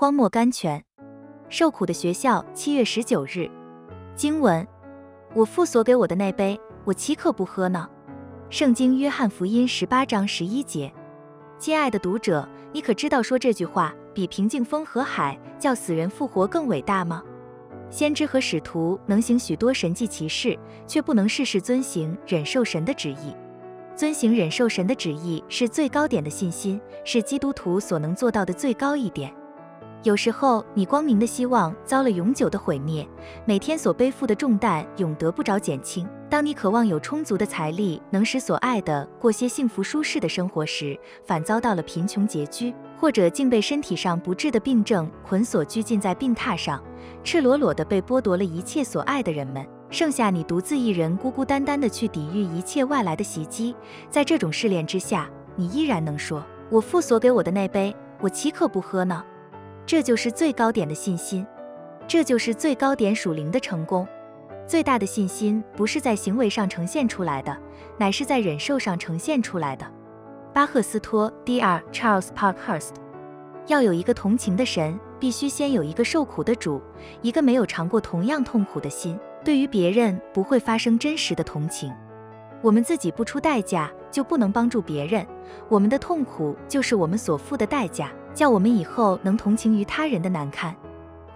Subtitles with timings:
[0.00, 0.84] 荒漠甘泉，
[1.48, 2.44] 受苦的学校。
[2.54, 3.50] 七月十九日，
[4.14, 4.64] 经文：
[5.34, 7.90] 我父所给我的那杯，我岂可不喝呢？
[8.48, 10.94] 圣经约翰福音十八章十一节。
[11.58, 17.20] 亲爱的读者，你可知道说这句话比平静风和海，叫死人复活更伟大吗？
[17.90, 20.56] 先知和使徒能行许多神迹奇事，
[20.86, 23.34] 却不能事事遵行忍受神的旨意。
[23.96, 29.34] 遵行忍受神的旨意是最高点的信心，是基督徒所能做到的最高一点。
[30.04, 33.06] 有时候，你光明的希望遭了永久的毁灭，
[33.44, 36.08] 每天所背负的重担永得不着减轻。
[36.30, 46.80] 当你渴望有充足的财力，能使所爱的过些幸福舒适的生活时，反遭到了贫穷拮据，或者竟被身体上不治的病症捆锁拘禁在病榻上，
[47.24, 53.74] 赤裸裸地被剥夺了一切所爱的人们，剩下你独自一人孤孤单单地去抵御一切外来的袭击。
[54.08, 59.24] 在这种试炼之下，你依然能说：“我父所给我的那杯，我岂可不喝呢？”
[59.88, 61.46] 这就是最高点的信心，
[62.06, 64.06] 这就是最高点属灵的成功。
[64.66, 67.56] 最大的信心不是在行为上呈现出来的，
[67.96, 69.90] 乃是在忍受上呈现出来的。
[70.52, 71.80] 巴赫斯托 Dr.
[71.90, 72.90] Charles Parkhurst，
[73.66, 76.82] 要有一个同情的神，必须先有一个受苦的主。
[77.22, 81.90] 一个没有尝过同样痛苦的心，对于别人不会发生真实的同情。
[82.60, 85.26] 我们自己不出代价，就不能帮助别人。
[85.66, 90.74] 我们的痛苦就是我们所付的代价，叫我们以后能同情于他人的难堪。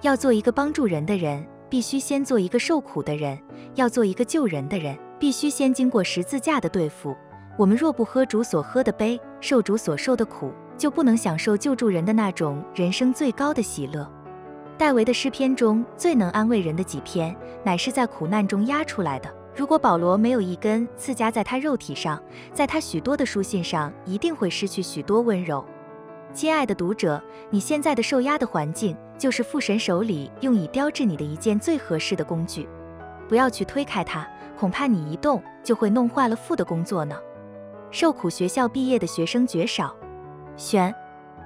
[0.01, 1.47] 要做一个帮助人的人。
[1.73, 3.39] 必须先做一个受苦的人，
[3.77, 7.17] 要做一个救人的人，必须先经过十字架的对付。
[7.57, 14.07] 我们若不喝主所喝的杯，受主所受的苦，就不能享受救助人的那种人生最高的喜乐。
[14.77, 19.35] 戴维的诗篇中最能安慰人的几篇，乃是在苦难中压出来的。
[19.57, 25.65] 如果保罗没有一根刺夹在他肉体上，在他许多的书信上一定会失去许多温柔。
[26.35, 28.97] 亲爱的读者，你现在的受压的环境。
[29.19, 32.69] 就是父神手里用以雕制你的一件最合适的工具，
[33.29, 34.27] 不要去推开它，
[34.59, 37.17] 恐怕你一动就会弄坏了父的工作呢。
[37.93, 39.95] 受苦学校毕业的学生绝少，
[40.57, 40.93] 选